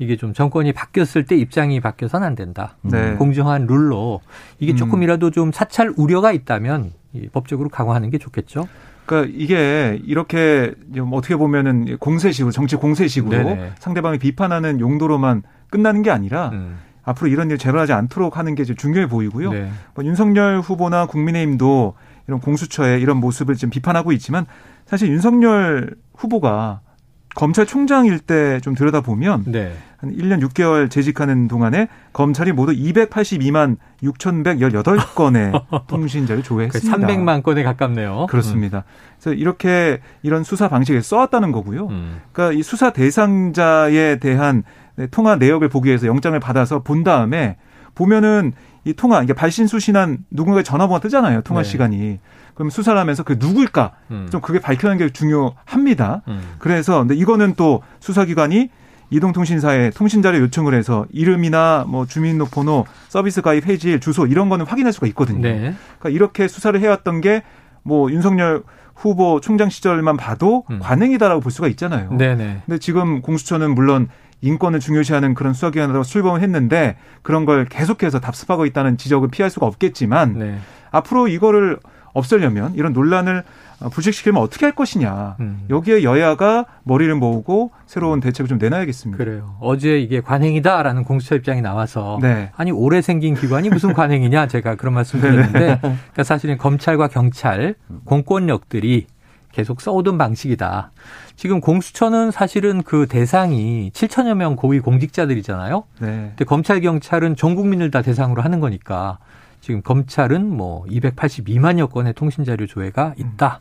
[0.00, 2.76] 이게 좀 정권이 바뀌었을 때 입장이 바뀌어서는 안 된다.
[2.80, 3.14] 네.
[3.16, 4.22] 공정한 룰로
[4.58, 4.76] 이게 음.
[4.76, 6.92] 조금이라도 좀 사찰 우려가 있다면
[7.32, 8.66] 법적으로 강화하는 게 좋겠죠.
[9.04, 10.72] 그러니까 이게 이렇게
[11.12, 13.72] 어떻게 보면은 공세식으로 정치 공세식으로 네네.
[13.78, 16.78] 상대방을 비판하는 용도로만 끝나는 게 아니라 음.
[17.02, 19.52] 앞으로 이런 일 재발하지 않도록 하는 게 중요해 보이고요.
[19.52, 19.70] 네.
[19.94, 21.94] 뭐 윤석열 후보나 국민의힘도
[22.26, 24.46] 이런 공수처의 이런 모습을 지금 비판하고 있지만
[24.86, 26.80] 사실 윤석열 후보가
[27.34, 29.72] 검찰총장일 때 좀 들여다보면 네.
[30.00, 36.96] 한 1년 6개월 재직하는 동안에 검찰이 모두 282만 6,118건의 통신자를 조회했습니다.
[36.96, 38.26] 300만 건에 가깝네요.
[38.30, 38.78] 그렇습니다.
[38.78, 38.82] 음.
[39.20, 41.88] 그래서 이렇게 이런 수사 방식을 써왔다는 거고요.
[41.88, 42.20] 음.
[42.32, 44.62] 그러니까 이 수사 대상자에 대한
[45.10, 47.56] 통화 내역을 보기 위해서 영장을 받아서 본 다음에
[47.94, 48.52] 보면은
[48.84, 51.42] 이 통화 이게 발신 수신한 누군가의 전화번호가 뜨잖아요.
[51.42, 51.68] 통화 네.
[51.68, 52.18] 시간이.
[52.54, 54.28] 그럼 수사를 하면서 그 누굴까 음.
[54.30, 56.22] 좀 그게 밝혀내는 게 중요합니다.
[56.28, 56.40] 음.
[56.58, 58.70] 그래서 근데 이거는 또 수사기관이
[59.10, 65.06] 이동통신사에 통신자료 요청을 해서 이름이나 뭐 주민등록번호, 서비스 가입 해지일, 주소 이런 거는 확인할 수가
[65.08, 65.42] 있거든요.
[65.42, 65.74] 네.
[65.98, 67.42] 그러니까 이렇게 수사를 해왔던 게
[67.82, 68.62] 뭐 윤석열
[68.94, 70.78] 후보 총장 시절만 봐도 음.
[70.80, 72.12] 관행이다라고 볼 수가 있잖아요.
[72.12, 72.62] 네네.
[72.66, 74.08] 근데 지금 공수처는 물론
[74.42, 80.38] 인권을 중요시하는 그런 수사기관으로 출범을 했는데 그런 걸 계속해서 답습하고 있다는 지적을 피할 수가 없겠지만
[80.38, 80.58] 네.
[80.90, 81.78] 앞으로 이거를
[82.12, 83.44] 없애려면 이런 논란을
[83.80, 85.36] 어, 불식시키면 어떻게 할 것이냐.
[85.40, 85.64] 음.
[85.70, 89.22] 여기에 여야가 머리를 모으고 새로운 대책을 좀 내놔야겠습니다.
[89.22, 89.56] 그래요.
[89.60, 92.50] 어제 이게 관행이다라는 공수처 입장이 나와서 네.
[92.56, 99.06] 아니 올해 생긴 기관이 무슨 관행이냐 제가 그런 말씀 드렸는데 그러니까 사실은 검찰과 경찰 공권력들이
[99.52, 100.92] 계속 써오던 방식이다.
[101.36, 105.84] 지금 공수처는 사실은 그 대상이 7천여 명 고위 공직자들이잖아요.
[106.00, 106.06] 네.
[106.06, 109.18] 근데 검찰 경찰은 전 국민을 다 대상으로 하는 거니까
[109.60, 113.60] 지금 검찰은 뭐 282만여 건의 통신자료 조회가 있다.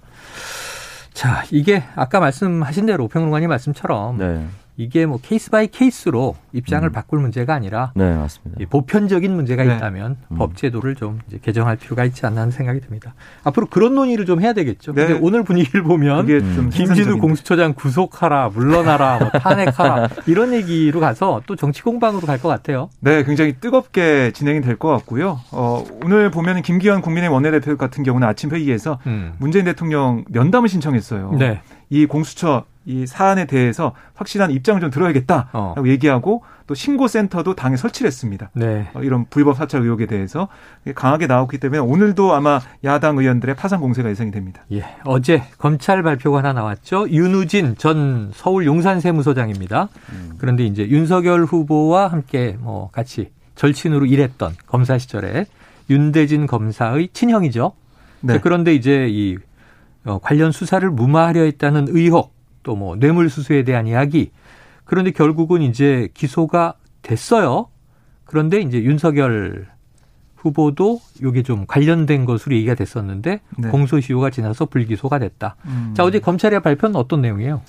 [1.13, 4.47] 자, 이게 아까 말씀하신 대로 평론가님 말씀처럼 네.
[4.79, 6.91] 이게 뭐 case by case로 입장을 음.
[6.93, 8.63] 바꿀 문제가 아니라 네, 맞습니다.
[8.69, 9.75] 보편적인 문제가 네.
[9.75, 10.37] 있다면 음.
[10.37, 13.13] 법 제도를 좀 이제 개정할 필요가 있지 않나 하는 생각이 듭니다.
[13.43, 14.93] 앞으로 그런 논의를 좀 해야 되겠죠.
[14.93, 15.05] 네.
[15.07, 16.69] 근데 오늘 분위기를 보면 음.
[16.71, 22.89] 김진우 공수처장 구속하라, 물러나라, 뭐 탄핵하라 이런 얘기로 가서 또 정치 공방으로 갈 것 같아요.
[23.01, 25.41] 네, 굉장히 뜨겁게 진행이 될 것 같고요.
[25.51, 29.33] 어, 오늘 보면 김기현 국민의 원내대표 같은 경우는 아침 회의에서 음.
[29.39, 31.33] 문재인 대통령 면담을 신청했어요.
[31.37, 31.59] 네.
[31.89, 35.83] 이 공수처 이 사안에 대해서 확실한 입장을 좀 들어야겠다라고 어.
[35.85, 38.49] 얘기하고 또 신고센터도 당에 설치를 했습니다.
[38.53, 38.89] 네.
[38.95, 40.47] 어, 이런 불법 사찰 의혹에 대해서
[40.95, 44.63] 강하게 나왔기 때문에 오늘도 아마 야당 의원들의 파상 공세가 예상이 됩니다.
[44.71, 44.85] 예.
[45.05, 47.07] 어제 검찰 발표가 하나 나왔죠.
[47.09, 49.89] 윤우진 전 서울 용산세무서장입니다.
[50.11, 50.33] 음.
[50.39, 55.45] 그런데 이제 윤석열 후보와 함께 뭐 같이 절친으로 일했던 검사 시절에
[55.91, 57.71] 윤대진 검사의 친형이죠.
[58.21, 58.39] 네.
[58.39, 59.37] 그런데 이제 이
[60.05, 64.31] 어, 관련 수사를 무마하려 했다는 의혹 또 뭐 뇌물 수수에 대한 이야기.
[64.85, 67.67] 그런데 결국은 이제 기소가 됐어요.
[68.25, 69.67] 그런데 이제 윤석열
[70.35, 73.69] 후보도 이게 좀 관련된 것으로 얘기가 됐었는데 네.
[73.69, 75.55] 공소시효가 지나서 불기소가 됐다.
[75.65, 75.93] 음.
[75.95, 77.61] 자 어제 검찰의 발표는 어떤 내용이에요?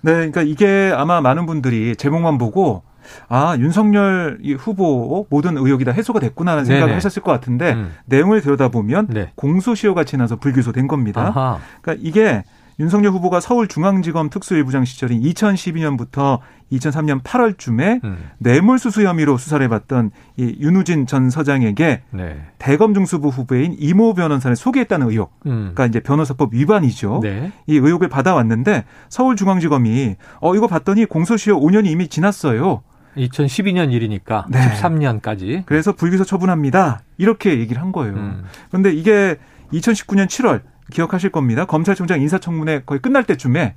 [0.00, 2.82] 네, 그러니까 이게 아마 많은 분들이 제목만 보고
[3.28, 6.94] 아 윤석열 후보 모든 의혹이 다 해소가 됐구나라는 생각을 네네.
[6.94, 7.92] 하셨을 것 같은데 음.
[8.06, 9.30] 내용을 들여다보면 네.
[9.36, 11.28] 공소시효가 지나서 불기소된 겁니다.
[11.28, 11.60] 아하.
[11.80, 12.42] 그러니까 이게
[12.78, 16.40] 윤석열 후보가 서울중앙지검 특수일부장 시절인 2012년부터
[16.72, 18.18] 2003년 8월쯤에 음.
[18.38, 22.42] 뇌물수수 혐의로 수사를 해봤던 이 윤우진 전 서장에게 네.
[22.58, 25.72] 대검 중수부 후보인 이모 변호사를 소개했다는 의혹, 음.
[25.74, 27.20] 그러니까 이제 변호사법 위반이죠.
[27.22, 27.52] 네.
[27.66, 32.82] 이 의혹을 받아왔는데 서울중앙지검이 어 이거 봤더니 공소시효 5년이 이미 지났어요.
[33.16, 34.58] 2012년 일이니까 네.
[34.60, 35.62] 13년까지.
[35.64, 37.00] 그래서 불기소 처분합니다.
[37.16, 38.14] 이렇게 얘기를 한 거예요.
[38.14, 38.44] 음.
[38.68, 39.36] 그런데 이게
[39.72, 41.64] 2019년 7월 기억하실 겁니다.
[41.64, 43.74] 검찰총장 인사청문회 거의 끝날 때쯤에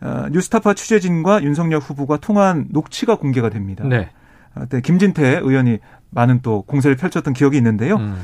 [0.00, 3.84] 어, 뉴스타파 취재진과 윤석열 후보가 통화한 녹취가 공개가 됩니다.
[3.86, 4.10] 네.
[4.54, 5.78] 어, 그때 김진태 의원이
[6.10, 7.96] 많은 또 공세를 펼쳤던 기억이 있는데요.
[7.96, 8.16] 음.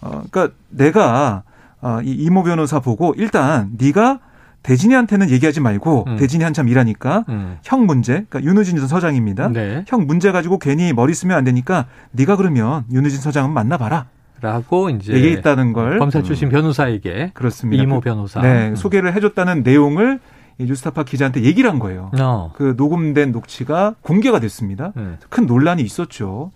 [0.00, 1.42] 어, 그러니까 내가
[1.80, 4.20] 어, 이 이모 변호사 보고 일단 네가
[4.62, 6.16] 대진이한테는 얘기하지 말고 음.
[6.16, 7.58] 대진이 한참 일하니까 음.
[7.62, 9.48] 형 문제, 그러니까 윤우진 전 서장입니다.
[9.48, 9.84] 네.
[9.88, 14.06] 형 문제 가지고 괜히 머리 쓰면 안 되니까 네가 그러면 윤우진 서장은 만나봐라.
[14.40, 16.50] 라고 이제 얘기했다는 걸 검사 출신 음.
[16.50, 17.82] 변호사에게 그렇습니다.
[17.82, 18.76] 이모 변호사 네, 음.
[18.76, 20.20] 소개를 해줬다는 내용을
[20.58, 22.10] 이 뉴스타파 기자한테 얘기를 한 거예요.
[22.18, 22.52] 어.
[22.54, 24.92] 그 녹음된 녹취가 공개가 됐습니다.
[24.94, 25.16] 네.
[25.28, 26.52] 큰 논란이 있었죠.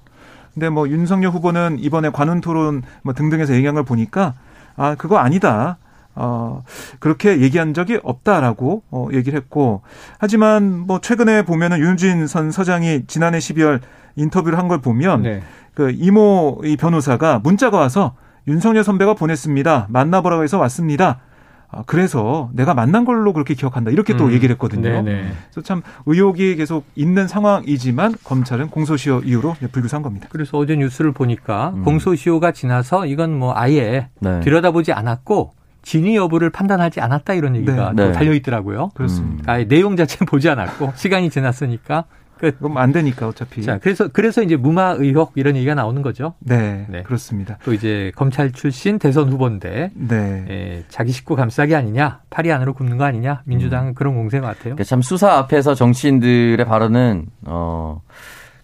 [0.52, 4.34] 근데 뭐 윤석열 후보는 이번에 관훈 토론 뭐 등등에서 얘기한 걸 보니까
[4.76, 5.78] 아 그거 아니다.
[6.16, 6.62] 어,
[7.00, 9.82] 그렇게 얘기한 적이 없다라고 어, 얘기를 했고
[10.18, 13.80] 하지만 뭐 최근에 보면은 윤진 선 서장이 지난해 12월
[14.16, 15.42] 인터뷰를 한 걸 보면 네.
[15.74, 18.14] 그 이모 이 변호사가 문자가 와서
[18.46, 19.88] 윤석열 선배가 보냈습니다.
[19.90, 21.20] 만나보라고 해서 왔습니다.
[21.68, 23.90] 아, 그래서 내가 만난 걸로 그렇게 기억한다.
[23.90, 24.32] 이렇게 또 음.
[24.32, 24.82] 얘기를 했거든요.
[25.02, 25.32] 네네.
[25.50, 30.28] 그래서 참 의혹이 계속 있는 상황이지만 검찰은 공소시효 이후로 불구수한 겁니다.
[30.30, 31.82] 그래서 어제 뉴스를 보니까 음.
[31.82, 34.40] 공소시효가 지나서 이건 뭐 아예 네.
[34.40, 35.52] 들여다보지 않았고
[35.84, 38.12] 진위 여부를 판단하지 않았다 이런 얘기가 네.
[38.12, 38.90] 달려 있더라고요.
[38.94, 39.52] 그렇습니다.
[39.52, 42.04] 아예 내용 자체는 보지 않았고 시간이 지났으니까
[42.38, 42.58] 끝.
[42.58, 43.62] 그럼 안 되니까 어차피.
[43.62, 46.34] 자, 그래서 그래서 이제 무마 의혹 이런 얘기가 나오는 거죠.
[46.40, 47.02] 네, 네.
[47.02, 47.58] 그렇습니다.
[47.64, 50.44] 또 이제 검찰 출신 대선 후보인데 네.
[50.48, 53.94] 예, 자기 식구 감싸기 아니냐, 파리 안으로 굽는 거 아니냐, 민주당은 음.
[53.94, 54.62] 그런 공세 같아요.
[54.62, 58.02] 그러니까 참 수사 앞에서 정치인들의 발언은 어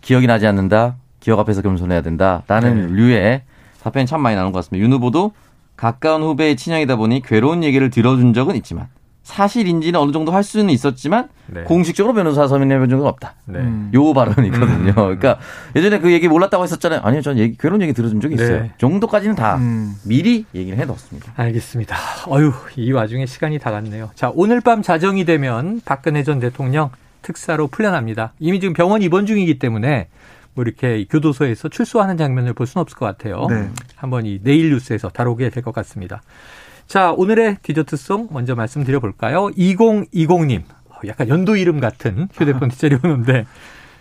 [0.00, 2.92] 기억이 나지 않는다, 기억 앞에서 겸손해야 된다라는 네.
[2.94, 3.42] 류의
[3.82, 4.84] 답변이 참 많이 나오는 것 같습니다.
[4.84, 5.32] 윤 후보도
[5.80, 8.88] 가까운 후배의 친형이다 보니 괴로운 얘기를 들어준 적은 있지만
[9.22, 11.62] 사실인지는 어느 정도 할 수는 있었지만 네.
[11.62, 13.34] 공식적으로 변호사 서명해 본 적은 없다.
[13.46, 13.60] 네.
[13.94, 14.90] 요 발언이거든요.
[14.90, 14.92] 음.
[14.94, 15.38] 그러니까
[15.74, 17.00] 예전에 그 얘기 몰랐다고 했었잖아요.
[17.02, 18.62] 아니요, 전 얘기 괴로운 얘기 들어준 적이 있어요.
[18.62, 18.72] 네.
[18.76, 19.94] 정도까지는 다 음.
[20.04, 21.32] 미리 얘기를 해뒀습니다.
[21.36, 21.96] 알겠습니다.
[22.28, 24.10] 어유, 이 와중에 시간이 다 갔네요.
[24.14, 26.90] 자, 오늘 밤 자정이 되면 박근혜 전 대통령
[27.22, 28.34] 특사로 풀려납니다.
[28.38, 30.08] 이미 지금 병원 입원 중이기 때문에
[30.60, 33.46] 뭐 이렇게 교도소에서 출소하는 장면을 볼 수는 없을 것 같아요.
[33.48, 33.70] 네.
[33.96, 36.20] 한번 이 내일 뉴스에서 다루게 될 것 같습니다.
[36.86, 39.48] 자, 오늘의 디저트송 먼저 말씀드려 볼까요?
[39.56, 40.62] 2020님.
[41.06, 43.46] 약간 연도 이름 같은 휴대폰 뒷자리 오는데.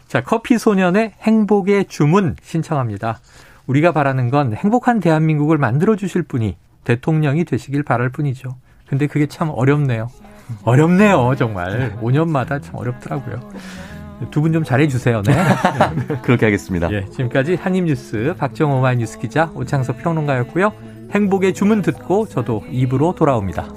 [0.07, 3.19] 자, 커피 소년의 행복의 주문 신청합니다.
[3.67, 8.49] 우리가 바라는 건 행복한 대한민국을 만들어 주실 분이 대통령이 되시길 바랄 뿐이죠.
[8.87, 10.09] 근데 그게 참 어렵네요.
[10.63, 11.95] 어렵네요, 정말.
[12.01, 13.49] 5년마다 참 어렵더라고요.
[14.31, 15.21] 두 분 좀 잘해주세요.
[15.23, 15.33] 네.
[16.23, 16.91] 그렇게 하겠습니다.
[16.91, 20.71] 예, 지금까지 한입뉴스 박정호 마이뉴스 기자 오창석 평론가였고요.
[21.11, 23.67] 행복의 주문 듣고 저도 입으로 돌아옵니다.